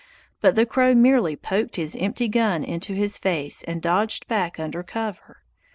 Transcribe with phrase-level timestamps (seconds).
[0.41, 4.81] But the Crow merely poked his empty gun into his face and dodged back under
[4.81, 5.43] cover.